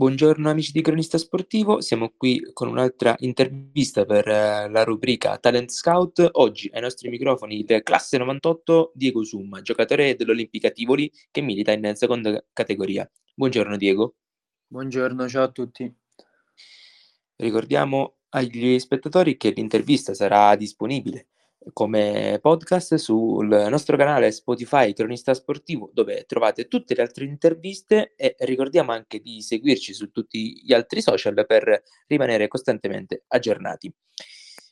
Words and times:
Buongiorno 0.00 0.48
amici 0.48 0.72
di 0.72 0.80
Cronista 0.80 1.18
Sportivo, 1.18 1.82
siamo 1.82 2.14
qui 2.16 2.40
con 2.54 2.68
un'altra 2.68 3.14
intervista 3.18 4.06
per 4.06 4.26
eh, 4.26 4.66
la 4.70 4.82
rubrica 4.82 5.36
Talent 5.36 5.68
Scout. 5.68 6.26
Oggi 6.32 6.70
ai 6.72 6.80
nostri 6.80 7.10
microfoni 7.10 7.58
il 7.58 7.82
classe 7.82 8.16
98 8.16 8.92
Diego 8.94 9.22
Summa, 9.24 9.60
giocatore 9.60 10.16
dell'Olimpica 10.16 10.70
Tivoli 10.70 11.12
che 11.30 11.42
milita 11.42 11.72
in 11.72 11.92
seconda 11.96 12.42
categoria. 12.54 13.06
Buongiorno 13.34 13.76
Diego. 13.76 14.14
Buongiorno, 14.68 15.28
ciao 15.28 15.42
a 15.42 15.50
tutti. 15.50 15.94
Ricordiamo 17.36 18.20
agli 18.30 18.78
spettatori 18.78 19.36
che 19.36 19.50
l'intervista 19.50 20.14
sarà 20.14 20.56
disponibile 20.56 21.28
come 21.72 22.38
podcast 22.40 22.94
sul 22.94 23.46
nostro 23.46 23.96
canale 23.96 24.32
Spotify 24.32 24.92
Cronista 24.92 25.34
Sportivo 25.34 25.90
dove 25.92 26.24
trovate 26.26 26.68
tutte 26.68 26.94
le 26.94 27.02
altre 27.02 27.24
interviste 27.24 28.14
e 28.16 28.34
ricordiamo 28.40 28.92
anche 28.92 29.20
di 29.20 29.42
seguirci 29.42 29.92
su 29.92 30.10
tutti 30.10 30.62
gli 30.64 30.72
altri 30.72 31.02
social 31.02 31.44
per 31.46 31.82
rimanere 32.06 32.48
costantemente 32.48 33.24
aggiornati. 33.28 33.92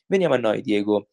Veniamo 0.07 0.33
a 0.33 0.37
noi 0.37 0.61
Diego, 0.61 1.09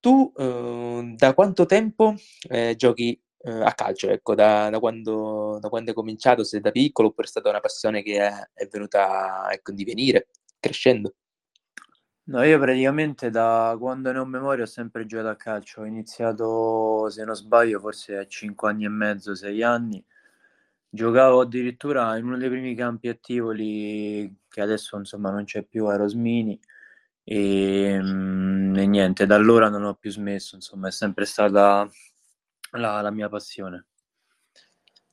tu 0.00 0.32
eh, 0.36 1.14
da 1.16 1.34
quanto 1.34 1.64
tempo 1.64 2.14
eh, 2.50 2.74
giochi 2.76 3.18
eh, 3.38 3.50
a 3.50 3.72
calcio? 3.72 4.10
Ecco, 4.10 4.34
da, 4.34 4.68
da, 4.68 4.78
quando, 4.78 5.58
da, 5.60 5.68
quando, 5.68 5.90
hai 5.90 5.96
cominciato, 5.96 6.44
se 6.44 6.60
da 6.60 6.70
piccolo 6.70 7.08
oppure 7.08 7.26
è 7.26 7.30
stata 7.30 7.48
una 7.48 7.60
passione 7.60 8.02
che 8.02 8.18
è, 8.18 8.32
è 8.52 8.66
venuta 8.66 9.48
ecco, 9.50 9.70
in 9.70 9.76
divenire, 9.76 10.28
crescendo? 10.60 11.14
No, 12.28 12.42
io 12.42 12.58
praticamente 12.58 13.30
da 13.30 13.76
quando 13.78 14.10
ne 14.10 14.18
ho 14.18 14.24
memoria 14.24 14.64
ho 14.64 14.66
sempre 14.66 15.06
giocato 15.06 15.28
a 15.28 15.36
calcio. 15.36 15.82
Ho 15.82 15.84
iniziato, 15.84 17.08
se 17.08 17.24
non 17.24 17.34
sbaglio, 17.36 17.78
forse 17.78 18.16
a 18.16 18.26
5 18.26 18.68
anni 18.68 18.84
e 18.84 18.88
mezzo, 18.88 19.34
6 19.36 19.62
anni. 19.62 20.04
Giocavo 20.88 21.40
addirittura 21.40 22.16
in 22.16 22.24
uno 22.26 22.36
dei 22.38 22.48
primi 22.48 22.74
campi 22.74 23.08
attivoli 23.08 24.34
che 24.48 24.60
adesso 24.60 24.96
insomma 24.98 25.30
non 25.30 25.44
c'è 25.44 25.62
più, 25.64 25.86
a 25.86 25.96
Rosmini. 25.96 26.58
E, 27.24 27.98
mm, 28.02 28.76
e 28.76 28.86
niente, 28.86 29.26
da 29.26 29.36
allora 29.36 29.68
non 29.68 29.84
ho 29.84 29.94
più 29.94 30.10
smesso, 30.10 30.56
insomma, 30.56 30.88
è 30.88 30.90
sempre 30.92 31.24
stata 31.26 31.88
la, 32.72 33.00
la 33.02 33.10
mia 33.12 33.28
passione. 33.28 33.86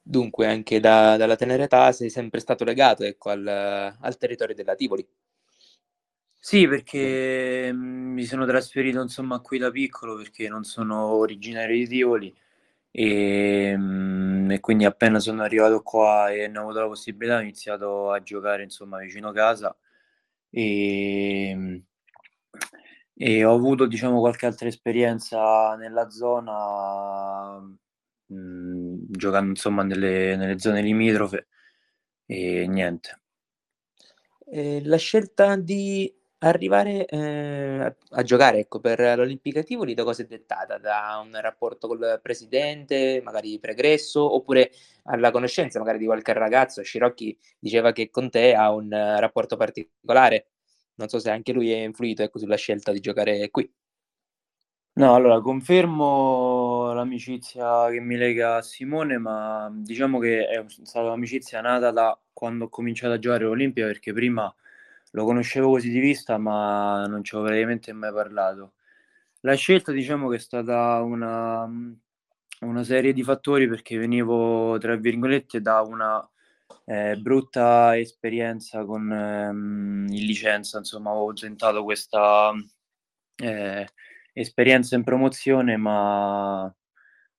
Dunque, 0.02 0.48
anche 0.48 0.80
da, 0.80 1.18
dalla 1.18 1.36
tenera 1.36 1.64
età 1.64 1.92
sei 1.92 2.10
sempre 2.10 2.40
stato 2.40 2.64
legato 2.64 3.04
ecco, 3.04 3.30
al, 3.30 3.46
al 3.48 4.18
territorio 4.18 4.56
della 4.56 4.76
Tivoli. 4.76 5.08
Sì, 6.46 6.68
perché 6.68 7.72
mm, 7.72 8.12
mi 8.16 8.26
sono 8.26 8.46
trasferito 8.46 9.00
insomma 9.02 9.40
qui 9.40 9.58
da 9.58 9.72
piccolo 9.72 10.18
perché 10.18 10.50
non 10.50 10.66
sono 10.66 11.06
originario 11.14 11.78
di 11.78 11.88
Tivoli. 11.88 12.36
E, 12.92 13.74
mm, 13.78 14.52
e 14.52 14.60
quindi 14.60 14.84
appena 14.86 15.20
sono 15.20 15.42
arrivato 15.44 15.82
qua 15.84 16.32
e 16.32 16.46
ho 16.58 16.62
avuto 16.62 16.80
la 16.82 16.88
possibilità 16.88 17.38
ho 17.38 17.42
iniziato 17.42 18.12
a 18.12 18.22
giocare 18.22 18.64
insomma 18.64 18.98
vicino 19.00 19.32
casa. 19.32 19.74
E, 20.50 21.54
mm, 21.56 21.78
e 23.16 23.44
ho 23.46 23.54
avuto 23.54 23.86
diciamo 23.86 24.20
qualche 24.20 24.46
altra 24.46 24.68
esperienza 24.68 25.76
nella 25.76 26.10
zona 26.10 27.58
mh, 28.28 28.96
giocando 29.12 29.50
insomma 29.52 29.84
nelle, 29.84 30.36
nelle 30.36 30.60
zone 30.60 30.82
limitrofe. 30.82 31.48
E 32.26 32.68
niente. 32.68 33.20
Eh, 34.46 34.82
la 34.84 34.98
scelta 34.98 35.56
di 35.56 36.14
Arrivare, 36.46 37.06
ehm, 37.06 37.96
a 38.10 38.22
giocare, 38.24 38.60
ecco, 38.60 38.80
per 38.82 39.00
l'Olimpica 39.18 39.64
Tivoli 39.64 39.94
da 39.94 40.04
cosa 40.04 40.24
è 40.24 40.26
dettata? 40.26 40.78
Da 40.78 41.22
un 41.24 41.32
rapporto 41.40 41.88
col 41.88 42.20
presidente, 42.22 43.22
magari 43.24 43.60
pregresso, 43.60 44.34
oppure 44.36 44.70
alla 45.06 45.32
conoscenza 45.32 45.80
magari 45.80 46.00
di 46.00 46.06
qualche 46.06 46.34
ragazzo? 46.34 46.82
Scirocchi 46.84 47.38
diceva 47.60 47.94
che 47.94 48.10
con 48.10 48.30
te 48.30 48.54
ha 48.56 48.72
un 48.74 48.90
rapporto 48.90 49.56
particolare. 49.56 50.48
Non 50.96 51.08
so 51.08 51.18
se 51.20 51.30
anche 51.30 51.54
lui 51.54 51.72
è 51.72 51.78
influito, 51.84 52.24
ecco, 52.24 52.40
sulla 52.40 52.58
scelta 52.58 52.92
di 52.92 53.00
giocare 53.00 53.50
qui. 53.50 53.72
No, 54.96 55.16
allora 55.16 55.42
confermo 55.42 56.94
l'amicizia 56.94 57.90
che 57.90 58.00
mi 58.00 58.16
lega 58.16 58.58
a 58.58 58.62
Simone, 58.62 59.18
ma 59.18 59.68
diciamo 59.74 60.20
che 60.20 60.46
è 60.48 60.64
stata 60.84 61.06
un'amicizia 61.08 61.62
nata 61.62 61.90
da 61.90 62.16
quando 62.32 62.66
ho 62.66 62.70
cominciato 62.70 63.14
a 63.14 63.18
giocare 63.20 63.44
all'Olimpia, 63.46 63.88
perché 63.88 64.14
prima 64.14 64.54
lo 65.14 65.26
conoscevo 65.26 65.70
così 65.70 65.90
di 65.90 66.00
vista, 66.00 66.38
ma 66.38 67.06
non 67.08 67.24
ci 67.24 67.36
avevo 67.36 67.50
praticamente 67.50 67.94
mai 67.94 68.12
parlato. 68.12 68.74
La 69.42 69.56
scelta, 69.56 69.92
diciamo 69.92 70.30
che 70.30 70.38
è 70.38 70.40
stata 70.40 71.02
una, 71.02 71.70
una 72.62 72.84
serie 72.84 73.14
di 73.14 73.24
fattori 73.24 73.68
perché 73.68 73.98
venivo, 73.98 74.78
tra 74.80 74.96
virgolette, 74.96 75.62
da 75.62 75.82
una 75.82 76.28
eh, 76.86 77.16
brutta 77.18 77.98
esperienza 77.98 78.86
con 78.86 79.12
ehm, 79.12 80.08
in 80.10 80.26
licenza, 80.26 80.80
insomma, 80.80 81.12
avevo 81.12 81.34
tentato 81.34 81.84
questa 81.84 82.52
eh, 83.38 83.88
esperienza 84.34 84.96
in 84.96 85.04
promozione, 85.04 85.78
ma 85.78 86.74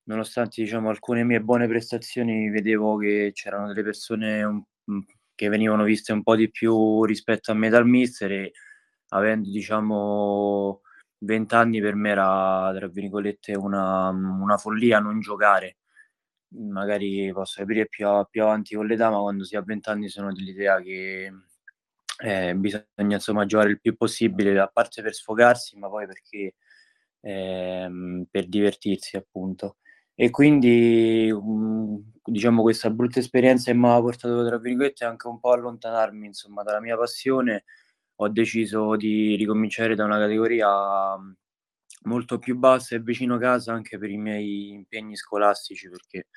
nonostante 0.04 0.62
diciamo 0.62 0.90
alcune 0.90 1.24
mie 1.24 1.40
buone 1.40 1.66
prestazioni, 1.66 2.50
vedevo 2.50 2.96
che 2.98 3.32
c'erano 3.34 3.68
delle 3.68 3.82
persone 3.82 4.42
un 4.44 4.62
che 5.34 5.48
venivano 5.48 5.84
viste 5.84 6.12
un 6.12 6.22
po' 6.22 6.36
di 6.36 6.50
più 6.50 7.04
rispetto 7.04 7.50
a 7.50 7.54
me 7.54 7.68
dal 7.68 7.86
mister 7.86 8.30
e 8.32 8.52
avendo 9.08 9.50
diciamo 9.50 10.80
20 11.18 11.54
anni 11.54 11.80
per 11.80 11.94
me 11.94 12.10
era 12.10 12.72
tra 12.74 12.88
virgolette 12.88 13.54
una, 13.54 14.08
una 14.10 14.56
follia 14.58 14.98
non 15.00 15.20
giocare. 15.20 15.78
Magari 16.56 17.32
posso 17.32 17.60
capire 17.60 17.86
più, 17.88 18.06
più 18.30 18.42
avanti 18.42 18.74
con 18.76 18.86
l'età 18.86 19.10
ma 19.10 19.20
quando 19.20 19.44
si 19.44 19.56
ha 19.56 19.62
20 19.62 19.88
anni 19.88 20.08
sono 20.08 20.32
dell'idea 20.32 20.80
che 20.80 21.32
eh, 22.22 22.54
bisogna 22.54 22.84
insomma 22.96 23.44
giocare 23.44 23.70
il 23.70 23.80
più 23.80 23.96
possibile 23.96 24.58
a 24.60 24.68
parte 24.68 25.02
per 25.02 25.14
sfogarsi 25.14 25.76
ma 25.78 25.88
poi 25.88 26.06
perché 26.06 26.54
eh, 27.20 28.26
per 28.30 28.46
divertirsi 28.46 29.16
appunto 29.16 29.78
e 30.14 30.30
quindi 30.30 31.30
um, 31.30 32.02
diciamo 32.24 32.62
questa 32.62 32.90
brutta 32.90 33.18
esperienza 33.18 33.70
che 33.72 33.76
mi 33.76 33.88
ha 33.88 34.00
portato 34.00 34.46
tra 34.46 34.58
virgolette 34.58 35.04
anche 35.04 35.26
un 35.26 35.40
po' 35.40 35.52
allontanarmi 35.52 36.26
insomma 36.26 36.62
dalla 36.62 36.80
mia 36.80 36.96
passione. 36.96 37.64
Ho 38.18 38.28
deciso 38.28 38.96
di 38.96 39.34
ricominciare 39.36 39.94
da 39.96 40.04
una 40.04 40.18
categoria 40.18 41.18
mm, 41.18 41.32
molto 42.04 42.38
più 42.38 42.56
bassa 42.56 42.94
e 42.94 43.00
vicino 43.00 43.38
casa 43.38 43.72
anche 43.72 43.98
per 43.98 44.10
i 44.10 44.16
miei 44.16 44.70
impegni 44.70 45.16
scolastici 45.16 45.88
perché 45.88 46.28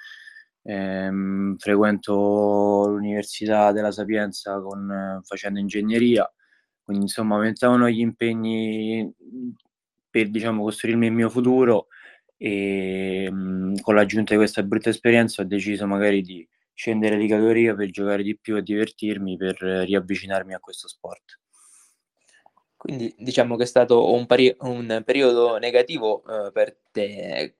ehm, 0.63 1.57
frequento 1.57 2.87
l'Università 2.87 3.71
della 3.71 3.91
Sapienza 3.91 4.59
con, 4.59 5.21
facendo 5.23 5.59
ingegneria. 5.59 6.29
Quindi 6.83 7.03
insomma 7.05 7.35
aumentavano 7.35 7.89
gli 7.89 7.99
impegni 7.99 9.03
mm, 9.05 9.49
per 10.09 10.29
diciamo 10.29 10.63
costruirmi 10.63 11.05
il 11.07 11.13
mio 11.13 11.29
futuro 11.29 11.87
e 12.37 13.29
mh, 13.31 13.81
con 13.81 13.95
l'aggiunta 13.95 14.31
di 14.31 14.37
questa 14.37 14.63
brutta 14.63 14.89
esperienza 14.89 15.41
ho 15.41 15.45
deciso 15.45 15.87
magari 15.87 16.21
di 16.21 16.47
scendere 16.73 17.17
di 17.17 17.27
categoria 17.27 17.73
per 17.73 17.89
giocare 17.89 18.21
di 18.21 18.37
più 18.37 18.55
e 18.55 18.61
divertirmi 18.61 19.35
per 19.35 19.55
riavvicinarmi 19.57 20.53
a 20.53 20.59
questo 20.59 20.87
sport. 20.87 21.39
Quindi 22.77 23.13
diciamo 23.17 23.55
che 23.55 23.63
è 23.63 23.65
stato 23.65 24.13
un, 24.13 24.27
pari- 24.27 24.55
un 24.59 25.01
periodo 25.03 25.57
negativo 25.57 26.23
eh, 26.23 26.51
per 26.51 26.77
te. 26.91 27.55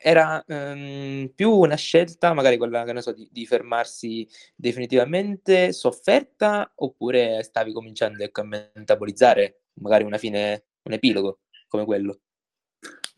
Era 0.00 0.44
ehm, 0.46 1.32
più 1.34 1.50
una 1.52 1.76
scelta, 1.76 2.32
magari 2.32 2.56
quella 2.56 2.84
che 2.84 2.92
ne 2.92 3.00
so, 3.00 3.12
di, 3.12 3.28
di, 3.32 3.46
fermarsi 3.46 4.28
definitivamente 4.54 5.72
sofferta, 5.72 6.70
oppure 6.76 7.42
stavi 7.42 7.72
cominciando 7.72 8.22
ecco, 8.22 8.42
a 8.42 8.44
metabolizzare 8.44 9.62
magari 9.74 10.04
una 10.04 10.18
fine, 10.18 10.64
un 10.82 10.92
epilogo 10.92 11.40
come 11.68 11.84
quello? 11.84 12.20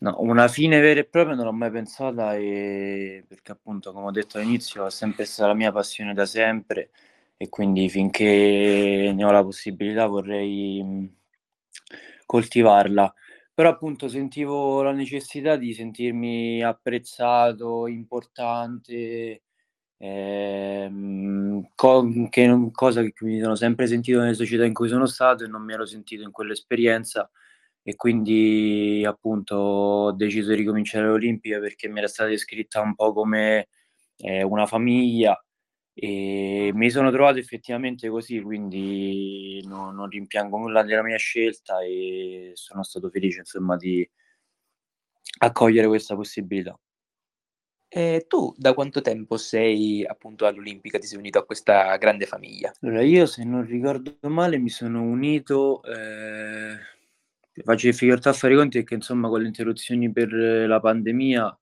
No, 0.03 0.15
una 0.19 0.47
fine 0.47 0.79
vera 0.79 0.99
e 1.01 1.05
propria 1.05 1.35
non 1.35 1.45
l'ho 1.45 1.53
mai 1.53 1.69
pensata 1.69 2.35
e 2.35 3.23
perché 3.27 3.51
appunto, 3.51 3.91
come 3.91 4.07
ho 4.07 4.11
detto 4.11 4.39
all'inizio, 4.39 4.87
è 4.87 4.89
sempre 4.89 5.25
stata 5.25 5.49
la 5.49 5.53
mia 5.53 5.71
passione 5.71 6.13
da 6.15 6.25
sempre 6.25 6.89
e 7.37 7.49
quindi 7.49 7.87
finché 7.87 9.11
ne 9.15 9.23
ho 9.23 9.29
la 9.31 9.43
possibilità 9.43 10.07
vorrei 10.07 10.83
coltivarla. 12.25 13.13
Però 13.53 13.69
appunto 13.69 14.07
sentivo 14.07 14.81
la 14.81 14.91
necessità 14.91 15.55
di 15.55 15.73
sentirmi 15.73 16.63
apprezzato, 16.63 17.85
importante, 17.87 19.43
ehm, 19.97 21.69
co- 21.75 22.27
che, 22.29 22.69
cosa 22.71 23.01
che 23.03 23.13
mi 23.25 23.39
sono 23.39 23.55
sempre 23.55 23.87
sentito 23.87 24.19
nelle 24.19 24.33
società 24.33 24.65
in 24.65 24.73
cui 24.73 24.87
sono 24.89 25.05
stato 25.05 25.43
e 25.43 25.47
non 25.47 25.63
mi 25.63 25.73
ero 25.73 25.85
sentito 25.85 26.23
in 26.23 26.31
quell'esperienza 26.31 27.29
e 27.83 27.95
quindi 27.95 29.03
appunto 29.05 29.55
ho 29.55 30.11
deciso 30.13 30.49
di 30.51 30.57
ricominciare 30.57 31.07
l'Olimpica 31.07 31.59
perché 31.59 31.87
mi 31.89 31.99
era 31.99 32.07
stata 32.07 32.29
descritta 32.29 32.81
un 32.81 32.93
po' 32.95 33.13
come 33.13 33.69
eh, 34.17 34.43
una 34.43 34.65
famiglia 34.67 35.39
e 35.93 36.71
mi 36.73 36.89
sono 36.89 37.11
trovato 37.11 37.37
effettivamente 37.39 38.09
così, 38.09 38.41
quindi 38.41 39.61
no, 39.67 39.91
non 39.91 40.09
rimpiango 40.09 40.57
nulla 40.57 40.83
della 40.83 41.03
mia 41.03 41.17
scelta 41.17 41.81
e 41.81 42.51
sono 42.53 42.83
stato 42.83 43.09
felice 43.09 43.39
insomma 43.39 43.75
di 43.77 44.07
accogliere 45.39 45.87
questa 45.87 46.15
possibilità. 46.15 46.79
E 47.93 48.25
tu 48.27 48.53
da 48.57 48.73
quanto 48.73 49.01
tempo 49.01 49.35
sei 49.35 50.05
appunto 50.05 50.45
all'Olimpica? 50.45 50.97
Ti 50.97 51.07
sei 51.07 51.17
unito 51.17 51.39
a 51.39 51.45
questa 51.45 51.97
grande 51.97 52.25
famiglia? 52.25 52.71
Allora, 52.81 53.01
io 53.01 53.25
se 53.25 53.43
non 53.43 53.65
ricordo 53.65 54.17
male 54.29 54.57
mi 54.57 54.69
sono 54.69 55.01
unito, 55.01 55.83
ehm, 55.83 56.77
faccio 57.63 57.87
difficoltà 57.87 58.29
a 58.31 58.33
fare 58.33 58.53
i 58.53 58.57
conti 58.57 58.79
perché 58.79 58.95
insomma 58.95 59.29
con 59.29 59.41
le 59.41 59.47
interruzioni 59.47 60.11
per 60.11 60.31
la 60.33 60.79
pandemia, 60.79 61.57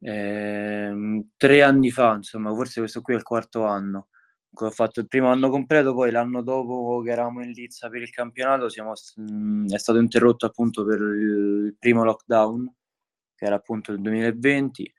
ehm, 0.00 1.30
3 1.36 1.62
anni 1.62 1.90
fa, 1.90 2.14
insomma, 2.16 2.54
forse 2.54 2.80
questo 2.80 3.00
qui 3.02 3.14
è 3.14 3.16
il 3.16 3.22
quarto 3.22 3.64
anno. 3.64 4.08
Ho 4.54 4.70
fatto 4.70 5.00
il 5.00 5.08
primo 5.08 5.28
anno 5.30 5.50
completo, 5.50 5.94
poi 5.94 6.10
l'anno 6.10 6.42
dopo 6.42 7.02
che 7.04 7.10
eravamo 7.12 7.42
in 7.44 7.52
lizza 7.52 7.88
per 7.88 8.02
il 8.02 8.10
campionato 8.10 8.68
siamo 8.68 8.94
s 8.96 9.14
mhmm, 9.16 9.68
è 9.72 9.78
stato 9.78 9.98
interrotto 10.00 10.46
appunto 10.46 10.84
per 10.84 11.00
il 11.00 11.76
primo 11.78 12.04
lockdown, 12.04 12.72
che 13.36 13.44
era 13.46 13.56
appunto 13.56 13.92
il 13.92 14.00
2020. 14.00 14.92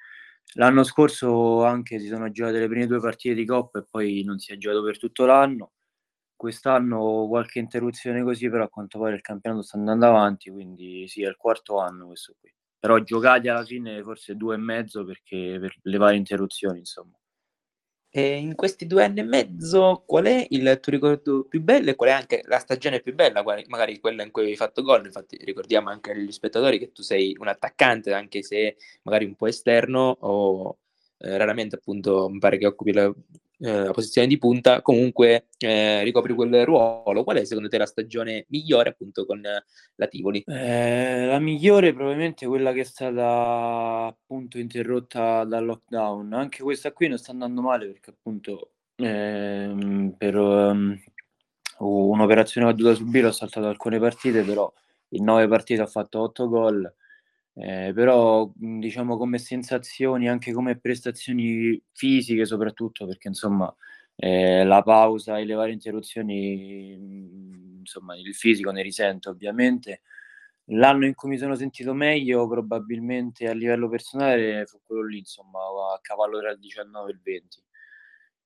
L'anno 0.56 0.84
scorso 0.84 1.64
anche 1.66 2.00
si 2.00 2.08
sono 2.08 2.32
giocate 2.32 2.60
le 2.60 2.68
prime 2.70 2.88
2 2.88 3.00
partite 3.02 3.36
di 3.36 3.46
coppa 3.46 3.80
e 3.80 3.86
poi 3.90 4.24
non 4.26 4.40
si 4.40 4.54
è 4.54 4.58
giocato 4.58 4.84
per 4.84 4.98
tutto 5.00 5.26
l'anno. 5.26 5.72
Quest'anno 6.42 7.28
qualche 7.28 7.60
interruzione 7.60 8.24
così, 8.24 8.50
però 8.50 8.64
a 8.64 8.68
quanto 8.70 8.98
pare 8.98 9.14
il 9.14 9.22
campionato 9.22 9.62
sta 9.62 9.78
andando 9.78 10.08
avanti, 10.08 10.50
quindi 10.50 11.08
sì, 11.08 11.22
è 11.22 11.28
il 11.28 11.36
quarto 11.38 11.78
anno 11.78 12.08
questo 12.08 12.34
qui. 12.40 12.52
Però 12.80 12.98
giocati 12.98 13.48
alla 13.48 13.64
fine 13.64 14.02
forse 14.02 14.36
2 14.36 14.56
e 14.56 14.58
mezzo 14.58 15.06
perché 15.06 15.58
per 15.60 15.76
le 15.84 15.98
varie 15.98 16.18
interruzioni, 16.18 16.80
insomma. 16.80 17.16
E 18.14 18.36
in 18.38 18.56
questi 18.56 18.88
2 18.88 19.06
anni 19.06 19.22
e 19.22 19.24
mezzo 19.24 20.04
qual 20.06 20.26
è 20.26 20.46
il 20.50 20.80
tuo 20.82 20.92
ricordo 20.92 21.46
più 21.48 21.62
bello 21.62 21.92
e 21.92 21.96
qual 21.96 22.10
è 22.10 22.14
anche 22.14 22.42
la 22.46 22.60
stagione 22.60 23.02
più 23.02 23.14
bella, 23.16 23.44
magari 23.68 24.00
quella 24.00 24.24
in 24.24 24.32
cui 24.32 24.46
hai 24.46 24.56
fatto 24.58 24.82
gol? 24.84 25.06
Infatti 25.06 25.38
ricordiamo 25.44 25.90
anche 25.90 26.12
agli 26.12 26.32
spettatori 26.32 26.80
che 26.80 26.92
tu 26.92 27.04
sei 27.04 27.36
un 27.40 27.48
attaccante, 27.48 28.14
anche 28.14 28.44
se 28.44 28.78
magari 29.04 29.26
un 29.26 29.36
po' 29.36 29.48
esterno 29.48 30.18
o, 30.22 30.80
ehm, 31.20 31.38
raramente 31.38 31.76
appunto 31.78 32.30
mi 32.30 32.40
pare 32.40 32.58
che 32.58 32.66
occupi 32.68 32.94
la 32.94 33.14
ehm, 33.62 33.86
la 33.86 33.92
posizione 33.92 34.28
di 34.28 34.38
punta, 34.38 34.82
comunque, 34.82 35.48
ehm, 35.60 36.04
ricopri 36.04 36.34
quel 36.34 36.66
ruolo. 36.66 37.24
Qual 37.24 37.38
è 37.38 37.46
secondo 37.46 37.70
te 37.70 37.78
la 37.78 37.86
stagione 37.86 38.46
migliore 38.50 38.90
appunto 38.90 39.26
con 39.26 39.42
la 39.42 40.08
Tivoli? 40.08 40.44
Ehm, 40.48 41.28
la 41.28 41.40
migliore 41.40 41.94
probabilmente 41.94 42.46
quella 42.48 42.74
che 42.74 42.82
è 42.82 42.84
stata 42.84 44.06
appunto 44.08 44.58
interrotta 44.60 45.44
dal 45.46 45.66
lockdown. 45.66 46.34
Anche 46.34 46.64
questa 46.64 46.92
qui 46.92 47.08
non 47.08 47.18
sta 47.18 47.32
andando 47.32 47.62
male 47.62 47.88
perché 47.88 48.10
appunto, 48.12 48.72
ehm, 48.96 50.16
per, 50.18 50.36
um, 50.38 50.98
un'operazione 51.80 52.68
che 52.68 52.74
ho 52.74 52.76
dovuto 52.78 52.96
subire 53.04 53.28
ho 53.28 53.32
saltato 53.32 53.68
alcune 53.68 54.00
partite, 54.00 54.44
però 54.44 54.72
in 55.10 55.24
9 55.24 55.48
partite 55.48 55.82
ho 55.82 55.88
fatto 55.88 56.20
8 56.22 56.48
gol. 56.50 56.92
Ehm, 57.58 57.94
però, 57.94 58.50
mhmm, 58.56 58.80
diciamo 58.80 59.18
come 59.18 59.38
sensazioni, 59.38 60.30
anche 60.30 60.54
come 60.54 60.80
prestazioni 60.80 61.82
fisiche 61.92 62.46
soprattutto, 62.46 63.06
perché 63.06 63.28
insomma, 63.28 63.74
ehm, 64.16 64.66
la 64.68 64.82
pausa 64.84 65.38
e 65.38 65.44
le 65.46 65.54
varie 65.54 65.74
interruzioni, 65.74 66.96
mhmm, 66.98 67.80
insomma 67.80 68.16
il 68.18 68.34
fisico 68.36 68.72
ne 68.72 68.82
risente 68.82 69.28
ovviamente. 69.30 70.02
L'anno 70.72 71.06
in 71.06 71.16
cui 71.16 71.30
mi 71.30 71.38
sono 71.38 71.56
sentito 71.56 71.94
meglio 71.94 72.48
probabilmente 72.48 73.48
a 73.50 73.54
livello 73.54 73.90
personale 73.90 74.66
fu 74.66 74.80
quello 74.86 75.06
lì, 75.06 75.18
insomma, 75.20 75.60
a 75.94 76.00
cavallo 76.02 76.40
tra 76.40 76.52
il 76.52 76.60
19 76.60 77.10
e 77.12 77.14
il 77.14 77.22
20. 77.22 77.62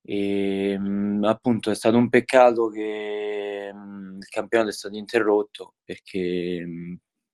Ehm, 0.08 1.24
appunto 1.26 1.70
è 1.72 1.76
stato 1.76 1.98
un 1.98 2.10
peccato 2.10 2.70
che, 2.70 3.72
mhmm, 3.74 4.18
il 4.20 4.28
campionato 4.30 4.70
è 4.70 4.74
stato 4.74 4.96
interrotto 4.98 5.76
perché, 5.84 6.66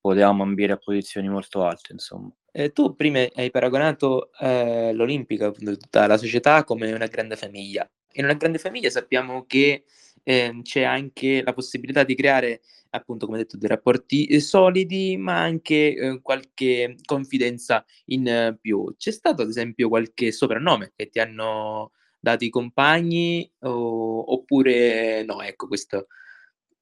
potevamo 0.02 0.44
ambire 0.44 0.74
a 0.74 0.78
posizioni 0.78 1.30
molto 1.30 1.64
alte, 1.64 1.94
insomma. 1.94 2.30
Ehm, 2.52 2.72
tu 2.74 2.96
prima 2.96 3.20
hai 3.36 3.52
paragonato, 3.52 4.32
ehm, 4.40 4.94
l'Olimpica, 4.96 5.52
tutta 5.52 6.08
la 6.08 6.18
società 6.18 6.64
come 6.66 6.92
una 6.92 7.08
grande 7.08 7.36
famiglia. 7.38 7.90
In 8.14 8.26
una 8.26 8.34
grande 8.34 8.58
famiglia 8.58 8.90
sappiamo 8.90 9.46
che, 9.46 9.86
ehm, 10.24 10.62
c'è 10.64 10.84
anche 10.84 11.42
la 11.44 11.54
possibilità 11.54 12.04
di 12.04 12.16
creare, 12.16 12.62
appunto 12.92 13.26
come 13.26 13.38
detto, 13.38 13.58
dei 13.58 13.70
rapporti, 13.70 14.26
ehm, 14.26 14.40
solidi, 14.40 15.18
ma 15.18 15.40
anche, 15.42 15.96
uhm, 16.00 16.22
qualche 16.22 16.96
confidenza 17.06 17.86
in 18.08 18.58
più. 18.60 18.94
C'è 18.98 19.12
stato 19.12 19.44
ad 19.44 19.50
esempio 19.50 19.88
qualche 19.90 20.32
soprannome 20.34 20.92
che 20.96 21.10
ti 21.10 21.20
hanno 21.20 21.92
dato 22.20 22.44
i 22.44 22.50
compagni 22.50 23.50
o 23.62 24.34
oppure 24.34 25.24
no, 25.24 25.42
ecco 25.42 25.68
questo 25.68 26.08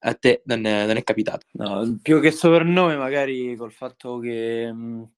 a 0.02 0.14
te 0.16 0.42
non 0.46 0.62
non 0.62 0.98
è 0.98 1.04
capitato? 1.04 1.46
No, 1.54 1.98
più 2.02 2.20
che 2.22 2.32
soprannome 2.32 2.96
magari 2.98 3.56
col 3.56 3.72
fatto 3.72 4.20
che, 4.20 4.72
mhmm, 4.72 5.10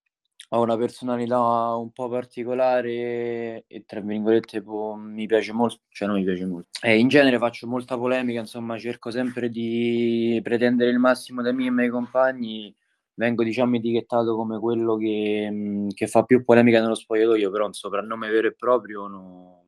ho 0.54 0.62
una 0.62 0.76
personalità 0.78 1.76
un 1.76 1.92
po' 1.92 2.10
particolare 2.10 3.64
e 3.68 3.84
tra 3.86 4.02
virgolette 4.02 4.62
po 4.62 4.96
mi 4.98 5.26
piace 5.28 5.54
mol 5.54 5.72
cioè 5.90 6.08
non 6.08 6.18
mi 6.18 6.24
piace 6.26 6.46
molto, 6.46 6.68
eh, 6.82 6.98
in 7.00 7.08
genere 7.08 7.38
faccio 7.38 7.68
molta 7.68 7.98
polemica, 7.98 8.40
insomma 8.42 8.78
cerco 8.78 9.12
sempre 9.12 9.50
di 9.50 10.40
pretendere 10.44 10.90
il 10.92 11.00
massimo 11.00 11.42
dai 11.42 11.54
miei 11.54 11.68
e 11.70 11.72
miei 11.72 11.90
compagni, 11.90 12.76
vengo 13.14 13.44
diciamo 13.44 13.76
etichettato 13.78 14.36
come 14.36 14.60
quello 14.60 14.96
che 14.98 15.48
mhmm, 15.52 15.90
che 15.94 16.08
fa 16.08 16.24
più 16.24 16.44
polemica 16.44 16.82
nello 16.82 16.96
spogliatoio, 16.96 17.50
però 17.52 17.66
un 17.68 17.74
soprannome 17.74 18.30
vero 18.30 18.48
e 18.48 18.54
proprio 18.56 19.08
no 19.08 19.61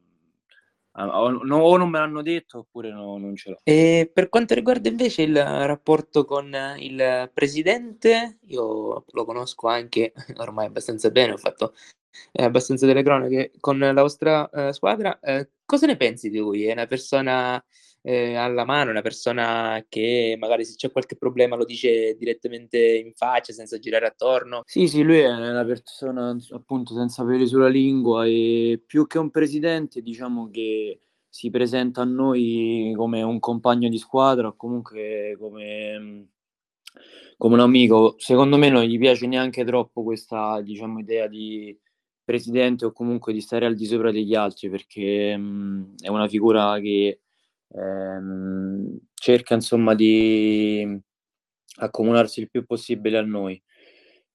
no 0.95 1.57
o 1.57 1.78
non 1.78 1.90
me 1.90 2.00
l'hanno 2.00 2.22
detto 2.22 2.60
oppure 2.60 2.92
no 2.92 3.18
non 3.18 3.36
ce 3.36 3.50
l'ho. 3.50 3.60
E 3.63 4.10
per 4.13 4.30
quanto 4.30 4.54
riguarda 4.54 4.90
invece 4.90 5.24
il 5.24 5.36
rapporto 5.36 6.25
con 6.25 6.56
il 6.78 7.31
presidente, 7.34 8.38
io 8.48 9.06
lo 9.10 9.25
conosco 9.25 9.68
anche 9.68 10.13
ormai 10.38 10.68
abbastanza 10.68 11.10
bene, 11.10 11.34
ho 11.34 11.38
fatto, 11.38 11.74
ehm, 12.31 12.45
abbastanza 12.45 12.86
delle 12.86 13.04
cronache 13.04 13.51
con 13.60 13.80
la 13.80 13.94
vostra, 13.94 14.50
ehm, 14.50 14.69
squadra. 14.72 15.19
Ehm, 15.22 15.48
cosa 15.66 15.88
ne 15.88 15.98
pensi 15.98 16.30
di 16.30 16.38
lui? 16.38 16.66
È 16.66 16.72
una 16.74 16.86
persona, 16.88 17.63
ehm, 18.04 18.38
alla 18.38 18.66
mano, 18.66 18.92
una 18.92 19.02
persona 19.02 19.84
che 19.90 20.36
magari 20.40 20.66
se 20.66 20.76
c'è 20.76 20.92
qualche 20.92 21.16
problema 21.18 21.56
lo 21.56 21.66
dice 21.66 22.16
direttamente 22.16 22.78
in 22.80 23.14
faccia 23.14 23.54
senza 23.54 23.80
girare 23.80 24.06
attorno? 24.06 24.62
Sì, 24.66 24.88
sì, 24.88 25.02
lui 25.04 25.20
è 25.20 25.30
una 25.30 25.66
persona 25.66 26.36
appunto 26.52 26.94
senza 26.94 27.26
peli 27.26 27.48
sulla 27.48 27.68
lingua 27.70 28.26
e 28.26 28.82
più 28.86 29.08
che 29.08 29.18
un 29.20 29.32
presidente 29.32 30.02
diciamo 30.02 30.50
che 30.52 31.00
si 31.30 31.50
presenta 31.50 32.02
a 32.02 32.06
noi 32.06 32.94
come 32.96 33.24
un 33.24 33.40
compagno 33.40 33.90
di 33.90 33.98
squadra 33.98 34.48
o 34.50 34.56
comunque 34.56 35.36
come 35.40 35.98
mhmm, 36.00 36.28
come 37.38 37.56
un 37.56 37.60
amico. 37.62 38.16
Secondo 38.18 38.58
me 38.58 38.70
non 38.70 38.84
gli 38.84 38.98
piace 38.98 39.28
neanche 39.28 39.64
troppo 39.66 40.04
questa, 40.04 40.62
diciamo, 40.62 41.00
idea 41.00 41.28
di 41.28 41.78
presidente 42.24 42.86
o 42.86 42.92
comunque 42.94 43.34
di 43.34 43.42
stare 43.42 43.66
al 43.66 43.76
di 43.76 43.86
sopra 43.86 44.12
degli 44.12 44.36
altri 44.36 44.70
perché, 44.70 45.36
mhmm, 45.38 45.96
è 46.04 46.08
una 46.10 46.28
figura 46.28 46.80
che, 46.80 47.22
ehm, 47.75 49.00
cerca 49.14 49.54
insomma 49.56 49.96
di 49.96 51.00
accomunarsi 51.77 52.42
il 52.42 52.50
più 52.50 52.65
possibile 52.65 53.18
a 53.18 53.22
noi. 53.24 53.62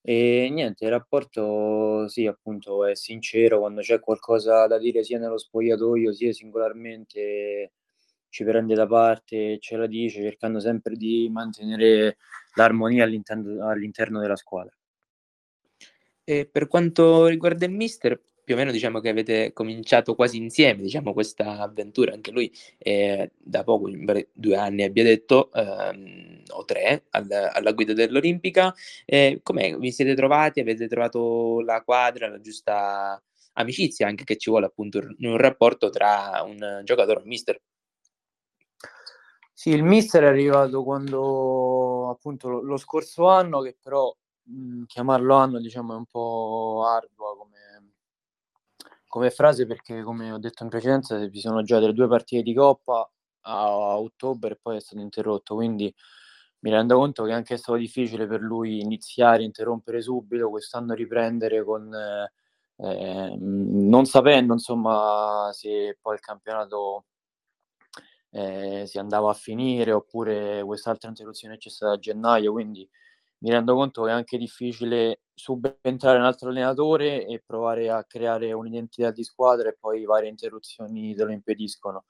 E 0.03 0.49
niente, 0.51 0.85
il 0.87 0.91
rapporto 0.91 2.09
sì, 2.09 2.27
appunto 2.27 2.87
è 2.87 2.95
sincero, 2.97 3.61
quando 3.61 3.81
c'è 3.83 4.01
qualcosa 4.01 4.67
da 4.67 4.79
dire 4.79 5.05
sia 5.05 5.19
nello 5.19 5.39
spogliatoio, 5.39 6.13
sia 6.13 6.33
singolarmente 6.33 7.73
ci 8.31 8.45
prende 8.45 8.75
da 8.75 8.87
parte 8.87 9.59
ce 9.61 9.77
la 9.77 9.87
dice, 9.87 10.23
cercando 10.23 10.61
sempre 10.61 10.97
di 10.97 11.29
mantenere 11.31 12.19
l'armonia 12.57 13.05
all'interno 13.05 13.67
all'interno 13.69 14.21
della 14.21 14.37
squadra. 14.37 14.75
E 16.25 16.47
per 16.47 16.67
quanto 16.69 17.27
riguarda 17.27 17.65
il 17.65 17.73
mister, 17.73 18.21
più 18.49 18.57
o 18.57 18.59
meno 18.61 18.73
diciamo 18.73 19.01
che 19.01 19.11
avete 19.11 19.53
cominciato 19.53 20.15
quasi 20.15 20.39
insieme, 20.39 20.81
diciamo, 20.81 21.13
questa 21.13 21.59
avventura. 21.61 22.15
Anche 22.15 22.31
lui, 22.31 22.51
ehm, 22.79 23.29
da 23.37 23.63
poco, 23.63 23.91
2 24.33 24.57
anni 24.57 24.85
abbia 24.85 25.05
detto, 25.05 25.53
ehm, 25.53 26.45
o 26.53 26.65
3 26.65 27.05
al 27.11 27.27
alla 27.53 27.73
guida 27.73 27.93
dell'Olimpica. 27.93 28.75
Ehm, 29.05 29.41
com'è? 29.43 29.77
Vi 29.77 29.93
siete 29.93 30.15
trovati? 30.15 30.61
Avete 30.61 30.89
trovato 30.89 31.61
la 31.61 31.83
quadra, 31.83 32.27
la 32.31 32.41
giusta 32.41 33.23
amicizia 33.55 34.07
anche 34.07 34.25
che 34.25 34.37
ci 34.39 34.49
vuole 34.49 34.65
appunto 34.67 34.99
in 35.19 35.29
un 35.29 35.37
rapporto 35.37 35.91
tra 35.91 36.43
un 36.47 36.81
giocatore 36.85 37.19
e 37.19 37.23
un 37.23 37.29
mister? 37.29 37.61
Sì, 39.53 39.71
il 39.71 39.83
mister 39.83 40.23
è 40.23 40.27
arrivato 40.27 40.85
quando 40.85 42.11
appunto 42.11 42.49
lo 42.49 42.63
lo 42.63 42.77
scorso 42.77 43.27
anno 43.27 43.61
che 43.61 43.77
però, 43.81 44.15
mhmm, 44.45 44.85
chiamarlo 44.87 45.35
anno 45.35 45.59
diciamo 45.59 45.95
è 45.95 45.97
un 45.97 46.07
po' 46.07 46.85
ardua 46.87 47.18
come 49.09 49.31
frase 49.31 49.67
perché, 49.67 50.03
come 50.03 50.33
ho 50.33 50.39
detto 50.39 50.63
in 50.65 50.69
precedenza, 50.71 51.17
vi 51.19 51.41
sono 51.41 51.63
già 51.63 51.81
delle 51.81 51.93
2 51.95 52.09
partite 52.09 52.43
di 52.43 52.55
coppa 52.55 53.11
a 53.43 53.99
ottobre 53.99 54.53
e 54.55 54.59
poi 54.63 54.77
è 54.77 54.81
stato 54.81 55.01
interrotto, 55.03 55.55
quindi 55.57 55.93
mi 56.61 56.71
rendo 56.71 56.97
conto 56.99 57.25
che 57.25 57.33
anche 57.33 57.55
è 57.55 57.57
stato 57.59 57.79
difficile 57.79 58.27
per 58.27 58.41
lui 58.41 58.81
iniziare, 58.81 59.45
interrompere 59.45 60.03
subito, 60.03 60.51
quest'anno 60.51 60.95
riprendere 60.95 61.65
con 61.65 61.91
ehm, 62.77 63.89
non 63.89 64.05
sapendo 64.07 64.53
insomma 64.55 65.51
se 65.53 65.99
poi 66.01 66.15
il 66.15 66.21
campionato, 66.21 67.05
ehm, 68.31 68.85
si 68.85 68.99
andava 68.99 69.31
a 69.31 69.35
finire 69.35 69.93
oppure 69.93 70.63
quest'altra 70.65 71.09
interruzione 71.09 71.57
c'è 71.59 71.71
stata 71.71 71.95
a 71.95 71.99
gennaio, 71.99 72.53
quindi 72.53 72.89
mi 73.41 73.51
rendo 73.51 73.75
conto 73.75 74.05
che 74.05 74.11
è 74.11 74.13
anche 74.13 74.39
difficile 74.39 75.21
subentrare 75.39 76.19
un 76.19 76.25
altro 76.25 76.49
allenatore 76.49 77.25
e 77.25 77.43
provare 77.45 77.91
a 77.91 78.05
creare 78.05 78.53
un'identità 78.53 79.13
di 79.13 79.23
squadra 79.23 79.69
e 79.69 79.77
poi 79.79 80.05
varie 80.05 80.29
interruzioni 80.29 81.15
te 81.15 81.25
lo 81.25 81.31
impediscono. 81.31 82.07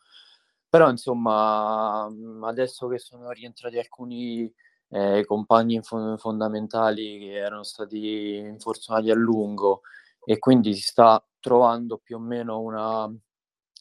Però 0.68 0.88
insomma, 0.90 2.10
adesso 2.42 2.88
che 2.88 2.98
sono 2.98 3.30
rientrati 3.30 3.78
alcuni 3.78 4.52
eh, 4.90 5.24
compagni 5.26 5.80
fondamentali 5.82 7.18
che 7.18 7.32
erano 7.32 7.62
stati 7.62 8.36
infortunati 8.36 9.10
a 9.10 9.14
lungo 9.14 9.82
e 10.24 10.38
quindi 10.38 10.74
si 10.74 10.82
sta 10.82 11.22
trovando 11.40 11.98
più 11.98 12.16
o 12.16 12.20
meno 12.20 12.60
una, 12.60 13.10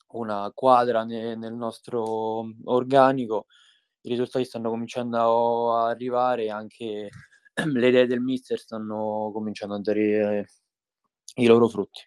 una 0.09 0.51
quadra 0.53 1.03
ne, 1.03 1.35
nel 1.35 1.53
nostro 1.53 2.49
organico, 2.65 3.47
i 4.01 4.09
risultati 4.09 4.45
stanno 4.45 4.69
cominciando 4.69 5.73
a 5.73 5.87
arrivare 5.87 6.49
anche 6.49 7.09
le 7.65 7.87
idee 7.87 8.07
del 8.07 8.21
mister 8.21 8.59
stanno 8.59 9.31
cominciando 9.33 9.75
a 9.75 9.81
dare 9.81 10.49
i 11.35 11.45
loro 11.45 11.67
frutti. 11.67 12.01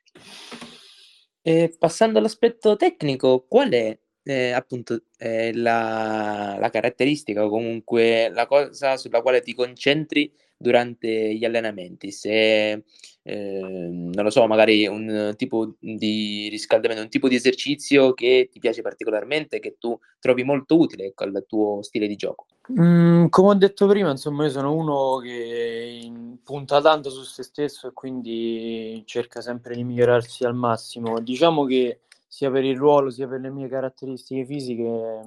E 1.43 1.75
passando 1.79 2.19
all'aspetto 2.19 2.77
tecnico, 2.77 3.47
qual 3.49 3.71
è 3.71 3.99
eh, 4.23 4.51
appunto 4.53 5.05
eh, 5.17 5.55
la, 5.55 6.57
la, 6.59 6.71
caratteristica 6.71 7.45
o 7.45 7.49
comunque 7.49 8.29
la 8.29 8.47
cosa 8.47 8.97
sulla 8.97 9.23
quale 9.23 9.41
ti 9.41 9.55
concentri 9.55 10.33
durante 10.57 11.35
gli 11.35 11.45
allenamenti? 11.45 12.13
Se 12.13 12.85
eh, 13.23 13.61
non 13.61 14.23
lo 14.23 14.31
so, 14.31 14.47
magari 14.47 14.87
un 14.87 15.35
tipo 15.37 15.77
di 15.79 16.49
riscaldamento, 16.51 17.03
un 17.03 17.09
tipo 17.09 17.29
di 17.29 17.37
esercizio 17.37 18.13
che 18.13 18.49
ti 18.53 18.59
piace 18.59 18.83
particolarmente, 18.83 19.61
che 19.61 19.77
tu 19.79 19.99
trovi 20.19 20.45
molto 20.45 20.79
utile 20.79 21.13
al 21.15 21.45
tuo 21.47 21.83
stile 21.83 22.07
di 22.07 22.17
gioco. 22.17 22.47
Mm, 22.79 23.27
come 23.29 23.49
ho 23.49 23.55
detto 23.55 23.87
prima, 23.89 24.11
insomma, 24.11 24.45
io 24.45 24.51
sono 24.51 24.73
uno 24.75 25.17
che 25.19 26.13
punta 26.45 26.81
tanto 26.81 27.11
su 27.11 27.23
se 27.23 27.43
stesso 27.43 27.89
e 27.89 27.93
quindi 27.93 29.03
cerca 29.07 29.41
sempre 29.41 29.75
di 29.75 29.83
migliorarsi 29.83 30.45
al 30.45 30.55
massimo. 30.55 31.21
Diciamo 31.21 31.65
che 31.65 32.03
sia 32.29 32.51
per 32.51 32.65
il 32.65 32.77
ruolo 32.77 33.11
sia 33.11 33.27
per 33.27 33.41
le 33.41 33.51
mie 33.51 33.69
caratteristiche 33.69 34.45
fisiche 34.45 35.21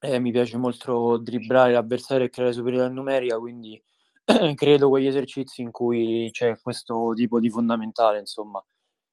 eh, 0.00 0.18
mi 0.18 0.30
piace 0.32 0.56
molto 0.56 1.18
dribblare 1.18 1.72
l'avversario 1.72 2.24
e 2.26 2.30
creare 2.30 2.52
superiorità 2.54 2.88
numerica, 2.92 3.38
quindi 3.38 3.82
credo 4.54 4.88
quegli 4.88 5.06
esercizi 5.06 5.60
in 5.62 5.70
cui 5.70 6.30
c'è 6.32 6.58
questo 6.60 7.12
tipo 7.14 7.38
di 7.38 7.50
fondamentale, 7.50 8.18
insomma 8.18 8.64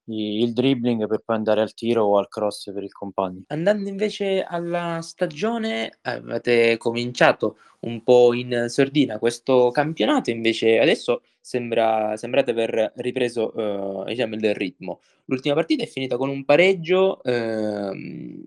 il 0.06 0.54
dribbling 0.54 1.08
per 1.08 1.22
poi 1.24 1.36
andare 1.36 1.62
al 1.62 1.74
tiro 1.74 2.04
o 2.04 2.18
al 2.18 2.28
cross 2.28 2.72
per 2.74 2.84
il 2.84 2.92
compagno. 2.92 3.44
Andando 3.48 3.90
invece 3.90 4.44
alla 4.44 5.00
stagione, 5.02 6.00
avete 6.02 6.78
cominciato 6.78 7.58
un 7.82 8.04
po' 8.04 8.34
in 8.34 8.66
sordina 8.70 9.20
questo 9.20 9.72
campionato, 9.72 10.30
invece 10.30 10.80
adesso 10.80 11.22
sembra, 11.40 12.16
sembrate 12.18 12.52
aver 12.52 12.94
ripreso 12.98 13.52
uh, 13.56 14.04
diciamo, 14.06 14.36
il 14.36 14.54
ritmo. 14.54 15.02
L'ultima 15.26 15.56
partita 15.56 15.84
è 15.84 15.88
finita 15.88 16.18
con 16.18 16.30
un 16.30 16.46
pareggio 16.46 17.22
uh, 17.24 18.44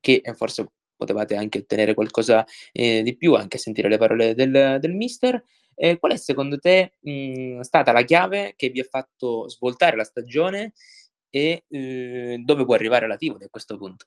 che 0.00 0.22
forse 0.34 0.68
potevate 0.96 1.34
anche 1.36 1.58
ottenere 1.58 1.94
qualcosa 1.94 2.46
eh, 2.72 3.02
di 3.02 3.16
più, 3.16 3.34
anche 3.34 3.58
sentire 3.58 3.88
le 3.88 3.98
parole 3.98 4.34
del, 4.34 4.78
del 4.80 4.94
mister. 4.94 5.42
Eh, 5.76 5.98
qual 5.98 6.12
è 6.12 6.16
secondo 6.16 6.58
te 6.58 6.94
mh, 7.00 7.60
stata 7.60 7.92
la 7.92 8.02
chiave 8.02 8.54
che 8.56 8.68
vi 8.70 8.80
ha 8.80 8.86
fatto 8.88 9.48
svoltare 9.48 9.96
la 9.96 10.04
stagione 10.04 10.72
e 11.30 11.64
eh, 11.68 12.40
dove 12.44 12.64
può 12.64 12.74
arrivare 12.74 13.06
la 13.08 13.16
Tivoli 13.16 13.44
a 13.44 13.48
questo 13.50 13.76
punto? 13.76 14.06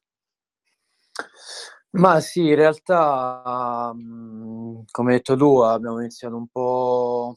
Ma 1.91 2.19
sì, 2.19 2.41
in 2.47 2.55
realtà, 2.55 3.91
mh, 3.93 4.85
come 4.91 5.11
hai 5.11 5.17
detto 5.17 5.35
tu, 5.35 5.59
abbiamo 5.59 5.99
iniziato 5.99 6.35
un 6.35 6.47
po' 6.47 7.35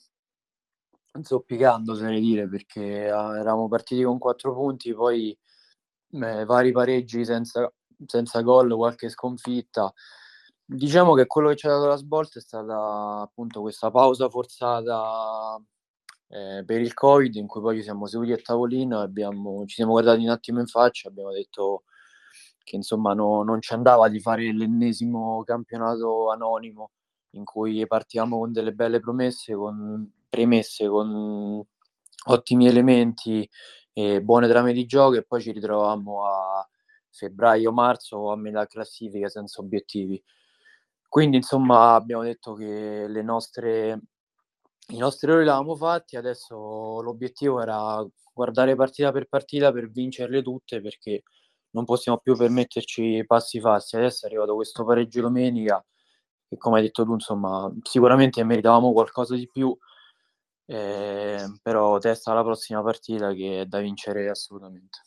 zoppicando, 1.22 1.94
se 1.94 2.04
ne 2.04 2.20
dire, 2.20 2.48
perché 2.48 3.08
ah, 3.10 3.38
eravamo 3.38 3.68
partiti 3.68 4.02
con 4.02 4.18
quattro 4.18 4.54
punti, 4.54 4.94
poi 4.94 5.36
eh, 6.12 6.44
vari 6.44 6.72
pareggi 6.72 7.24
senza, 7.24 7.70
senza 8.06 8.40
gol, 8.42 8.74
qualche 8.76 9.08
sconfitta 9.08 9.92
Diciamo 10.72 11.14
che 11.14 11.26
quello 11.26 11.48
che 11.48 11.56
ci 11.56 11.66
ha 11.66 11.70
dato 11.70 11.86
la 11.86 11.96
svolta 11.96 12.38
è 12.38 12.42
stata 12.42 13.22
appunto 13.22 13.60
questa 13.60 13.90
pausa 13.90 14.28
forzata 14.28 15.60
eh, 16.28 16.62
per 16.64 16.80
il 16.80 16.94
Covid, 16.94 17.34
in 17.34 17.48
cui 17.48 17.60
poi 17.60 17.78
ci 17.78 17.82
siamo 17.82 18.06
seduti 18.06 18.30
a 18.30 18.36
tavolino, 18.36 19.00
abbiamo, 19.00 19.66
ci 19.66 19.74
siamo 19.74 19.90
guardati 19.92 20.22
un 20.22 20.28
attimo 20.28 20.60
in 20.60 20.68
faccia, 20.68 21.08
abbiamo 21.08 21.32
detto 21.32 21.82
che 22.62 22.76
insomma 22.76 23.14
no, 23.14 23.42
non 23.42 23.60
ci 23.60 23.72
andava 23.72 24.08
di 24.08 24.20
fare 24.20 24.52
l'ennesimo 24.52 25.42
campionato 25.42 26.30
anonimo 26.30 26.92
in 27.30 27.42
cui 27.42 27.84
partiamo 27.88 28.38
con 28.38 28.52
delle 28.52 28.72
belle 28.72 29.00
promesse, 29.00 29.54
con 29.54 30.08
premesse, 30.28 30.86
con 30.86 31.60
ottimi 32.26 32.68
elementi 32.68 33.48
e 33.92 34.22
buone 34.22 34.46
trame 34.46 34.72
di 34.72 34.86
gioco 34.86 35.16
e 35.16 35.24
poi 35.24 35.40
ci 35.40 35.50
ritrovavamo 35.50 36.24
a 36.26 36.68
febbraio-marzo 37.10 38.30
a 38.30 38.36
metà 38.36 38.66
classifica 38.66 39.28
senza 39.28 39.60
obiettivi. 39.60 40.22
Quindi 41.10 41.38
insomma 41.38 41.94
abbiamo 41.94 42.22
detto 42.22 42.54
che 42.54 43.08
le 43.08 43.22
nostre, 43.22 44.00
i 44.90 44.96
nostri 44.96 45.26
errori 45.26 45.42
li 45.42 45.50
avevamo 45.50 45.74
fatti, 45.74 46.16
adesso 46.16 47.02
l'obiettivo 47.02 47.60
era 47.60 48.06
guardare 48.32 48.76
partita 48.76 49.10
per 49.10 49.26
partita 49.26 49.72
per 49.72 49.90
vincerle 49.90 50.40
tutte 50.40 50.80
perché 50.80 51.24
non 51.70 51.84
possiamo 51.84 52.18
più 52.18 52.36
permetterci 52.36 53.24
passi 53.26 53.58
falsi. 53.58 53.96
Adesso 53.96 54.24
è 54.24 54.28
arrivato 54.28 54.54
questo 54.54 54.84
pareggio 54.84 55.20
domenica 55.22 55.84
e 56.48 56.56
come 56.56 56.76
hai 56.76 56.82
detto 56.84 57.04
tu, 57.04 57.14
insomma, 57.14 57.68
sicuramente 57.82 58.44
meritavamo 58.44 58.92
qualcosa 58.92 59.34
di 59.34 59.48
più, 59.50 59.76
eh, 60.66 61.44
però 61.60 61.98
testa 61.98 62.30
alla 62.30 62.44
prossima 62.44 62.82
partita 62.84 63.32
che 63.32 63.62
è 63.62 63.66
da 63.66 63.80
vincere 63.80 64.28
assolutamente. 64.28 65.00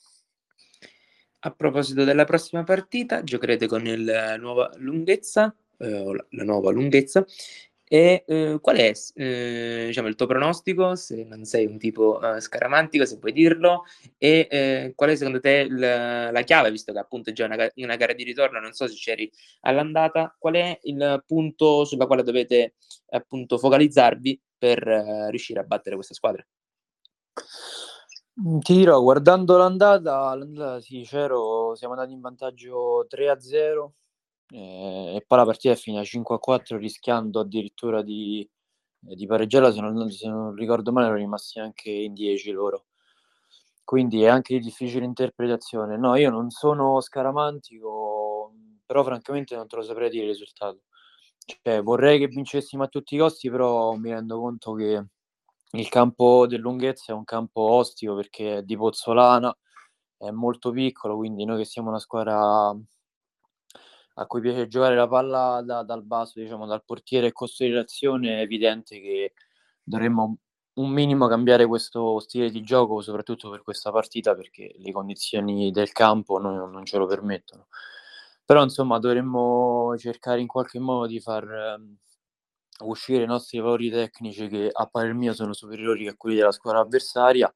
A 1.45 1.51
proposito 1.51 2.03
della 2.03 2.25
prossima 2.25 2.63
partita, 2.63 3.23
giocherete 3.23 3.67
con 3.67 3.85
il 3.87 4.35
nuova 4.39 4.69
lunghezza 4.75 5.55
eh, 5.77 6.13
la, 6.13 6.25
la, 6.29 6.43
nuova 6.43 6.71
lunghezza. 6.71 7.25
E 7.85 8.23
eh, 8.27 8.57
qual 8.59 8.77
è 8.77 8.91
eh, 9.15 9.83
diciamo, 9.87 10.07
il 10.07 10.15
tuo 10.15 10.25
pronostico, 10.25 10.95
se 10.95 11.23
non 11.25 11.43
sei 11.45 11.65
un 11.67 11.77
tipo 11.77 12.19
scaramantico, 12.39 13.05
se 13.05 13.19
puoi 13.19 13.31
dirlo, 13.33 13.83
e 14.17 14.93
qual 14.95 15.11
è 15.11 15.15
secondo 15.15 15.39
te 15.39 15.67
il, 15.69 15.77
la 15.77 16.41
chiave, 16.43 16.71
visto 16.71 16.91
che 16.91 16.99
appunto 16.99 17.29
è 17.29 17.33
già 17.33 17.45
una, 17.45 17.55
una, 17.75 17.95
gara 17.95 18.13
di 18.13 18.23
ritorno, 18.23 18.59
non 18.59 18.73
so 18.73 18.87
se 18.87 18.95
c'eri 18.95 19.31
all'andata, 19.61 20.35
qual 20.39 20.55
è 20.55 20.79
il 20.83 21.23
punto 21.27 21.85
sulla 21.85 22.07
quale 22.07 22.23
dovete 22.23 22.75
appunto 23.09 23.59
focalizzarvi 23.59 24.41
per 24.57 24.81
riuscire 25.29 25.59
a 25.59 25.63
battere 25.63 25.95
questa 25.95 26.15
squadra? 26.15 26.43
Ti 28.35 28.73
dirò, 28.73 28.99
guardando 29.01 29.55
l'andata, 29.57 30.33
l'andata 30.33 30.81
sì, 30.81 31.03
c'ero, 31.03 31.75
siamo 31.75 31.93
andati 31.93 32.13
in 32.13 32.21
vantaggio 32.21 33.05
3-0 33.07 33.91
eh, 34.49 35.15
e 35.15 35.23
poi 35.25 35.37
la 35.37 35.45
partita 35.45 35.73
è 35.73 35.77
finita 35.77 36.03
5 36.03 36.35
a 36.35 36.39
4 36.39 36.77
rischiando 36.77 37.39
addirittura 37.39 38.01
di, 38.01 38.47
eh, 39.07 39.15
di 39.15 39.25
pareggiarla 39.25 39.71
se 39.71 39.81
non, 39.81 40.09
se 40.11 40.27
non, 40.27 40.55
ricordo 40.55 40.91
male 40.91 41.07
erano 41.07 41.21
rimasti 41.21 41.59
anche 41.59 41.89
in 41.89 42.13
10 42.13 42.51
loro. 42.51 42.85
Quindi 43.83 44.23
è 44.23 44.27
anche 44.27 44.55
di 44.55 44.61
difficile 44.61 45.05
interpretazione. 45.05 45.97
No 45.97 46.15
io 46.15 46.29
non 46.29 46.49
sono 46.49 47.01
scaramantico 47.01 48.53
però 48.85 49.03
francamente 49.03 49.55
non 49.55 49.67
te 49.67 49.75
lo 49.77 49.81
saprei 49.81 50.09
dire 50.09 50.25
il 50.25 50.29
risultato. 50.31 50.81
Cioè, 51.45 51.81
vorrei 51.81 52.19
che 52.19 52.27
vincessimo 52.27 52.83
a 52.83 52.87
tutti 52.87 53.15
i 53.15 53.17
costi 53.17 53.49
però 53.49 53.93
mi 53.95 54.11
rendo 54.11 54.39
conto 54.39 54.73
che 54.73 55.05
il 55.71 55.89
campo 55.89 56.47
del 56.47 56.59
lunghezza 56.61 57.11
è 57.11 57.15
un 57.15 57.23
campo 57.23 57.61
ostico 57.61 58.15
perché 58.15 58.57
è 58.57 58.63
di 58.63 58.77
Pozzolana 58.77 59.55
è 60.17 60.29
molto 60.29 60.71
piccolo 60.71 61.17
quindi 61.17 61.43
noi 61.45 61.57
che 61.57 61.65
siamo 61.65 61.89
una 61.89 61.99
squadra 61.99 62.73
a 64.15 64.25
cui 64.27 64.41
piace 64.41 64.67
giocare 64.67 64.95
la 64.95 65.07
palla 65.07 65.61
da, 65.63 65.83
dal 65.83 66.03
basso, 66.03 66.39
diciamo 66.39 66.65
dal 66.65 66.83
portiere 66.83 67.27
e 67.27 67.31
costruire 67.31 67.75
l'azione, 67.75 68.37
è 68.37 68.41
evidente 68.41 68.99
che 68.99 69.33
dovremmo 69.83 70.37
un 70.75 70.89
minimo 70.89 71.27
cambiare 71.27 71.65
questo 71.65 72.19
stile 72.19 72.49
di 72.49 72.61
gioco, 72.61 73.01
soprattutto 73.01 73.49
per 73.49 73.61
questa 73.63 73.91
partita, 73.91 74.35
perché 74.35 74.73
le 74.77 74.91
condizioni 74.91 75.71
del 75.71 75.91
campo 75.91 76.39
non, 76.39 76.71
non 76.71 76.85
ce 76.85 76.97
lo 76.97 77.05
permettono. 77.05 77.67
Però 78.45 78.61
insomma 78.63 78.99
dovremmo 78.99 79.95
cercare 79.97 80.41
in 80.41 80.47
qualche 80.47 80.79
modo 80.79 81.07
di 81.07 81.19
far 81.19 81.45
um, 81.77 81.95
uscire 82.87 83.23
i 83.23 83.27
nostri 83.27 83.59
valori 83.59 83.89
tecnici 83.89 84.47
che 84.47 84.69
a 84.71 84.85
parer 84.87 85.13
mio 85.13 85.33
sono 85.33 85.53
superiori 85.53 86.07
a 86.07 86.15
quelli 86.15 86.37
della 86.37 86.51
squadra 86.51 86.81
avversaria 86.81 87.53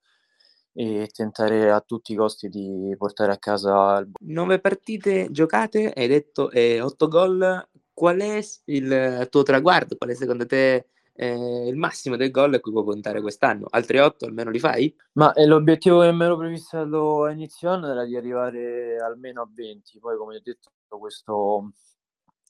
e 0.80 1.10
tentare 1.12 1.72
a 1.72 1.82
tutti 1.82 2.12
i 2.14 2.16
costi 2.16 2.50
di 2.50 2.94
portare 3.00 3.32
a 3.32 3.40
casa 3.40 3.98
il... 3.98 4.12
Nove 4.28 4.60
partite 4.60 5.28
giocate, 5.32 5.92
hai 5.92 6.08
detto 6.08 6.52
eh, 6.52 6.80
8 6.80 7.08
gol. 7.08 7.68
Qual 7.92 8.20
è 8.20 8.40
il 8.66 9.28
tuo 9.32 9.42
traguardo? 9.42 9.96
Qual 9.98 10.12
è 10.12 10.14
secondo 10.14 10.46
te 10.46 10.90
eh, 11.14 11.68
il 11.68 11.76
massimo 11.76 12.16
del 12.16 12.30
gol 12.30 12.54
a 12.54 12.60
cui 12.60 12.72
può 12.72 12.84
contare 12.84 13.22
quest'anno? 13.22 13.66
Altri 13.72 13.98
8 13.98 14.26
almeno 14.26 14.52
li 14.52 14.60
fai? 14.60 14.96
Ma 15.14 15.34
è 15.34 15.48
l'obiettivo 15.48 16.02
che 16.02 16.12
mi 16.12 16.24
ero 16.24 16.38
previsto 16.38 17.24
a 17.24 17.32
inizio 17.32 17.72
anno 17.72 17.90
era 17.90 18.06
di 18.06 18.16
arrivare 18.16 18.98
almeno 18.98 19.42
a 19.42 19.50
20. 19.52 19.98
Poi, 19.98 20.16
come 20.16 20.36
ho 20.36 20.42
detto, 20.44 20.70
questo, 20.90 21.72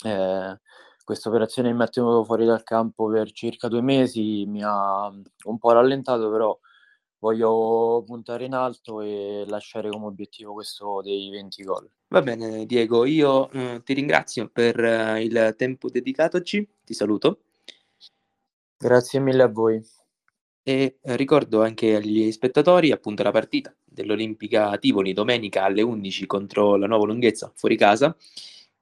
eh, 0.03 0.59
questa 1.01 1.29
operazione 1.29 1.71
mi 1.71 1.81
ha 1.81 1.87
tenuto 1.87 2.25
fuori 2.25 2.45
dal 2.45 2.63
campo 2.63 3.07
per 3.07 3.31
circa 3.31 3.69
2 3.69 3.81
mesi, 3.81 4.43
mi 4.45 4.63
ha 4.65 5.07
un 5.07 5.57
po' 5.57 5.71
rallentato, 5.71 6.29
però 6.29 6.59
voglio 7.19 8.03
puntare 8.05 8.45
in 8.45 8.53
alto 8.53 9.01
e 9.01 9.43
lasciare 9.47 9.89
come 9.89 10.05
obiettivo 10.05 10.53
questo 10.53 11.01
dei 11.03 11.29
20 11.29 11.63
gol. 11.63 11.89
Va 12.09 12.21
bene 12.21 12.65
Diego, 12.65 13.05
io, 13.05 13.49
uhm, 13.51 13.83
ti 13.83 13.93
ringrazio 13.93 14.49
per 14.49 14.77
il 15.19 15.55
tempo 15.57 15.89
dedicatoci, 15.89 16.67
ti 16.83 16.93
saluto. 16.93 17.41
Grazie 18.77 19.19
mille 19.19 19.43
a 19.43 19.47
voi. 19.47 19.81
E 20.63 20.97
ricordo 21.01 21.63
anche 21.63 21.95
agli 21.95 22.31
spettatori, 22.31 22.91
appunto, 22.91 23.23
la 23.23 23.31
partita 23.31 23.73
dell'Olimpica 23.83 24.77
Tivoli 24.77 25.13
domenica 25.13 25.63
alle 25.63 25.81
11 25.81 26.25
contro 26.25 26.75
la 26.75 26.87
Nuova 26.87 27.05
Lunghezza 27.05 27.51
fuori 27.55 27.77
casa, 27.77 28.15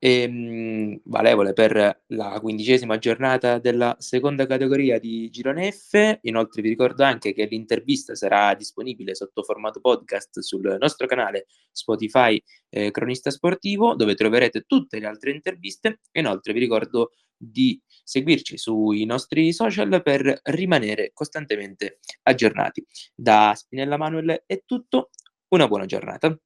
ehm, 0.06 1.02
valevole 1.06 1.54
per 1.54 2.04
la 2.08 2.40
quindicesima 2.40 2.98
giornata 3.00 3.58
della 3.58 3.96
seconda 4.00 4.46
categoria 4.46 5.00
di 5.00 5.30
Girone 5.32 5.72
F. 5.72 6.20
Inoltre 6.22 6.62
vi 6.62 6.70
ricordo 6.70 7.04
anche 7.04 7.34
che 7.34 7.46
l'intervista 7.46 8.14
sarà 8.16 8.54
disponibile 8.54 9.16
sotto 9.16 9.42
formato 9.44 9.80
podcast 9.80 10.40
sul 10.42 10.78
nostro 10.80 11.08
canale 11.08 11.48
Spotify, 11.72 12.42
ehm, 12.70 12.92
Cronista 12.92 13.32
Sportivo, 13.32 13.96
dove 13.96 14.14
troverete 14.14 14.62
tutte 14.68 15.00
le 15.00 15.08
altre 15.08 15.32
interviste. 15.32 16.00
E 16.12 16.20
inoltre 16.20 16.54
vi 16.54 16.60
ricordo 16.60 17.12
di 17.38 17.82
seguirci 18.04 18.58
sui 18.58 19.06
nostri 19.06 19.52
social 19.54 20.02
per 20.04 20.40
rimanere 20.44 21.12
costantemente 21.14 22.00
aggiornati. 22.24 22.86
Da 23.14 23.54
Spinella 23.56 23.98
Manuel 23.98 24.44
è 24.46 24.62
tutto, 24.66 25.10
una 25.50 25.68
buona 25.68 25.86
giornata. 25.86 26.30